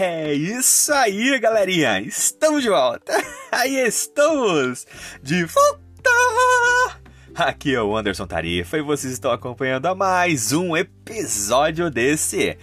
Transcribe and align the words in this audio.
É 0.00 0.32
isso 0.32 0.92
aí, 0.92 1.36
galerinha! 1.40 2.00
Estamos 2.00 2.62
de 2.62 2.68
volta! 2.68 3.12
Aí 3.50 3.84
estamos! 3.84 4.86
De 5.20 5.44
volta! 5.44 7.00
Aqui 7.34 7.74
é 7.74 7.82
o 7.82 7.96
Anderson 7.96 8.24
Tarifa 8.24 8.78
e 8.78 8.80
vocês 8.80 9.12
estão 9.12 9.32
acompanhando 9.32 9.86
a 9.86 9.96
mais 9.96 10.52
um 10.52 10.76
episódio 10.76 11.90
desse 11.90 12.56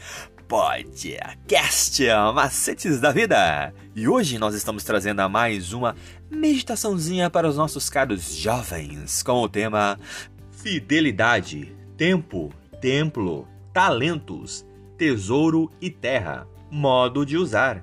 podcast 0.47 2.07
Macetes 2.33 3.01
da 3.01 3.11
Vida. 3.11 3.73
E 3.93 4.07
hoje 4.07 4.39
nós 4.39 4.55
estamos 4.55 4.85
trazendo 4.85 5.19
a 5.19 5.27
mais 5.27 5.73
uma 5.73 5.93
meditaçãozinha 6.31 7.29
para 7.29 7.49
os 7.49 7.57
nossos 7.57 7.89
caros 7.89 8.33
jovens 8.33 9.21
com 9.21 9.41
o 9.41 9.49
tema 9.49 9.99
Fidelidade, 10.51 11.75
Tempo, 11.97 12.53
Templo, 12.79 13.45
Talentos, 13.73 14.65
Tesouro 14.97 15.69
e 15.81 15.89
Terra. 15.89 16.54
Modo 16.77 17.25
de 17.25 17.37
usar. 17.37 17.81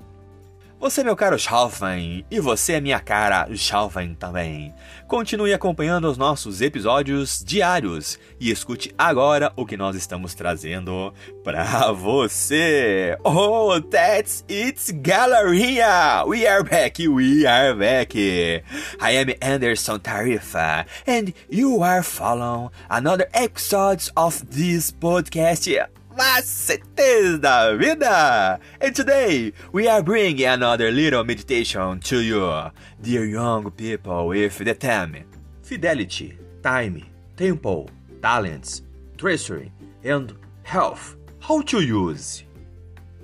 Você, 0.78 1.02
meu 1.02 1.16
caro 1.16 1.38
jovem, 1.38 2.26
e 2.30 2.38
você, 2.38 2.78
minha 2.78 3.00
cara 3.00 3.46
jovem 3.50 4.14
também. 4.14 4.74
Continue 5.08 5.54
acompanhando 5.54 6.10
os 6.10 6.18
nossos 6.18 6.60
episódios 6.60 7.42
diários 7.42 8.18
e 8.38 8.50
escute 8.50 8.94
agora 8.98 9.50
o 9.56 9.64
que 9.64 9.78
nós 9.78 9.96
estamos 9.96 10.34
trazendo 10.34 11.14
para 11.42 11.90
você. 11.92 13.16
Oh, 13.24 13.80
that's 13.80 14.44
it, 14.50 14.92
galerinha! 14.92 16.24
We 16.26 16.46
are 16.46 16.62
back, 16.62 17.08
we 17.08 17.46
are 17.46 17.74
back. 17.74 18.14
I 18.14 18.62
am 19.00 19.34
Anderson 19.40 20.00
Tarifa, 20.00 20.84
and 21.06 21.32
you 21.48 21.82
are 21.82 22.02
following 22.02 22.68
another 22.90 23.26
episode 23.32 24.10
of 24.14 24.44
this 24.50 24.90
podcast 24.90 25.66
macetes 26.16 27.40
da 27.40 27.76
vida! 27.76 28.60
And 28.80 28.94
today 28.94 29.52
we 29.72 29.88
are 29.88 30.02
bringing 30.02 30.46
another 30.46 30.90
little 30.90 31.24
meditation 31.24 32.00
to 32.00 32.20
you, 32.20 32.70
dear 33.00 33.24
young 33.24 33.70
people, 33.70 34.28
with 34.28 34.58
the 34.58 34.74
theme 34.74 35.24
Fidelity, 35.62 36.38
Time, 36.62 37.04
Tempo, 37.36 37.86
Talents, 38.20 38.82
Treasury, 39.16 39.72
and 40.04 40.34
Health. 40.64 41.16
How 41.40 41.62
to 41.62 41.80
use? 41.80 42.44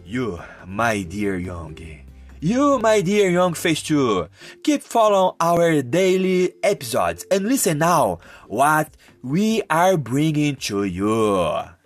You, 0.05 0.41
my 0.67 1.03
dear 1.03 1.39
young. 1.39 1.79
You, 2.41 2.79
my 2.79 3.01
dear 3.01 3.31
young 3.31 3.55
face 3.55 3.83
too, 3.83 4.29
keep 4.63 4.83
following 4.83 5.35
our 5.41 5.83
daily 5.83 6.55
episodes 6.63 7.27
and 7.31 7.47
listen 7.47 7.79
now 7.79 8.21
what 8.47 8.97
we 9.23 9.63
are 9.69 9.97
bringing 9.97 10.55
to 10.57 10.85
you. 10.85 11.78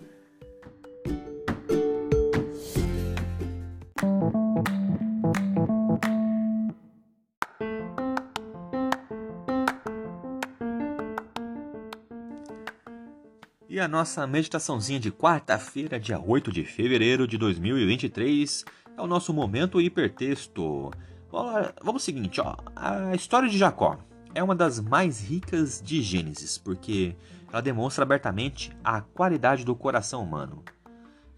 E 13.73 13.81
a 13.81 13.89
nossa 13.89 14.27
meditaçãozinha 14.27 15.01
de 15.01 15.11
quarta-feira, 15.11 15.99
dia 15.99 16.21
8 16.21 16.53
de 16.53 16.63
fevereiro 16.63 17.27
de 17.27 17.39
2023, 17.39 18.67
é 18.99 19.01
o 19.01 19.07
nosso 19.07 19.33
momento 19.33 19.81
hipertexto. 19.81 20.91
Vamos 21.31 21.95
ao 21.95 21.99
seguinte, 21.99 22.39
ó. 22.39 22.55
A 22.77 23.15
história 23.15 23.49
de 23.49 23.57
Jacó 23.57 23.99
é 24.35 24.43
uma 24.43 24.55
das 24.55 24.79
mais 24.79 25.23
ricas 25.23 25.81
de 25.81 26.03
Gênesis, 26.03 26.59
porque 26.59 27.17
ela 27.51 27.63
demonstra 27.63 28.03
abertamente 28.05 28.77
a 28.85 29.01
qualidade 29.01 29.65
do 29.65 29.75
coração 29.75 30.23
humano. 30.23 30.63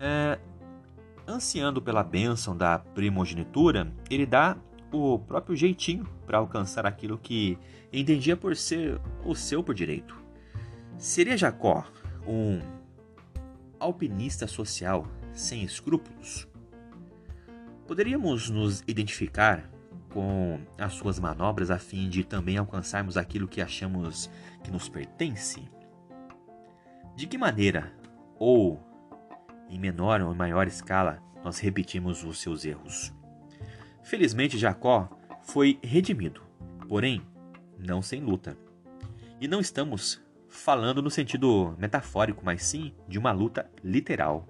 É, 0.00 0.36
ansiando 1.28 1.80
pela 1.80 2.02
bênção 2.02 2.56
da 2.56 2.80
primogenitura, 2.80 3.92
ele 4.10 4.27
dá 4.27 4.56
o 4.90 5.20
próprio 5.20 5.55
jeitinho 5.55 6.05
para 6.27 6.39
alcançar 6.39 6.84
aquilo 6.84 7.17
que 7.17 7.56
entendia 7.92 8.36
por 8.36 8.56
ser 8.56 9.00
o 9.24 9.36
seu 9.36 9.62
por 9.62 9.73
direito. 9.73 10.17
Seria 10.98 11.36
Jacó 11.36 11.84
um 12.27 12.61
alpinista 13.79 14.46
social 14.46 15.07
sem 15.33 15.62
escrúpulos? 15.62 16.48
Poderíamos 17.86 18.48
nos 18.48 18.83
identificar 18.86 19.70
com 20.14 20.61
as 20.79 20.95
suas 20.95 21.18
manobras 21.18 21.70
a 21.70 21.79
fim 21.79 22.08
de 22.08 22.24
também 22.24 22.57
alcançarmos 22.57 23.17
aquilo 23.17 23.48
que 23.48 23.61
achamos 23.61 24.30
que 24.62 24.70
nos 24.70 24.89
pertence? 24.89 25.68
De 27.17 27.27
que 27.27 27.36
maneira, 27.36 27.92
ou 28.39 28.80
em 29.68 29.79
menor 29.79 30.20
ou 30.20 30.35
maior 30.35 30.67
escala, 30.67 31.23
nós 31.42 31.58
repetimos 31.58 32.24
os 32.24 32.41
seus 32.41 32.64
erros? 32.64 33.12
Felizmente, 34.02 34.56
Jacó 34.56 35.11
foi 35.42 35.79
redimido, 35.83 36.42
porém, 36.89 37.20
não 37.79 38.01
sem 38.01 38.20
luta. 38.20 38.56
E 39.41 39.48
não 39.48 39.61
estamos 39.61 40.23
falando 40.55 41.03
no 41.03 41.11
sentido 41.11 41.75
metafórico, 41.79 42.42
mas 42.45 42.63
sim 42.63 42.95
de 43.09 43.19
uma 43.19 43.33
luta 43.33 43.69
literal. 43.83 44.48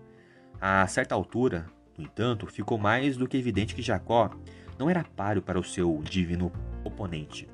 A 0.60 0.86
certa 0.86 1.14
altura, 1.14 1.66
no 1.96 2.04
entanto, 2.04 2.46
ficou 2.46 2.78
mais 2.78 3.16
do 3.16 3.26
que 3.26 3.36
evidente 3.36 3.74
que 3.74 3.82
Jacó 3.82 4.30
não 4.78 4.90
era 4.90 5.02
páreo 5.02 5.40
para 5.42 5.58
o 5.58 5.64
seu 5.64 6.02
divino 6.04 6.52
oponente. 6.84 7.48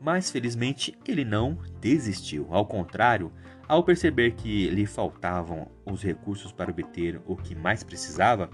Mas 0.00 0.30
felizmente 0.30 0.96
ele 1.06 1.24
não 1.24 1.58
desistiu. 1.80 2.46
Ao 2.50 2.64
contrário, 2.66 3.32
ao 3.66 3.82
perceber 3.82 4.32
que 4.32 4.68
lhe 4.68 4.86
faltavam 4.86 5.68
os 5.84 6.02
recursos 6.02 6.52
para 6.52 6.70
obter 6.70 7.20
o 7.26 7.36
que 7.36 7.54
mais 7.54 7.82
precisava, 7.82 8.50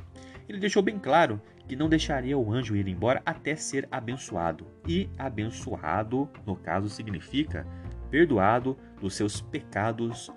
ele 0.49 0.61
deixou 0.61 0.83
bem 0.83 0.99
claro 0.99 1.41
que 1.67 1.77
não 1.77 1.89
deixaria 1.89 2.39
o 2.39 2.53
anjo 2.53 2.77
ir 2.77 2.87
embora 2.87 3.21
até 3.27 3.57
ser 3.57 3.89
abençoado. 3.91 4.67
E 4.87 5.09
abençoado, 5.19 6.31
no 6.47 6.55
caso, 6.57 6.89
significa 6.89 7.67
perdoado 8.15 8.79
dos 9.01 9.17
seus 9.17 9.41
pecados, 9.41 10.31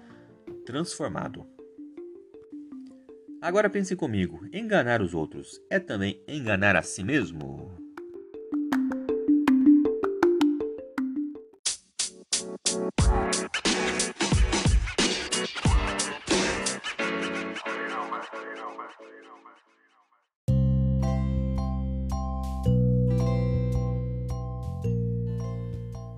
transformado. 0.66 1.46
Agora 3.40 3.70
pense 3.70 3.96
comigo: 3.96 4.44
enganar 4.52 5.00
os 5.00 5.14
outros 5.14 5.62
é 5.70 5.78
também 5.78 6.20
enganar 6.28 6.76
a 6.76 6.82
si 6.82 7.04
mesmo? 7.04 7.87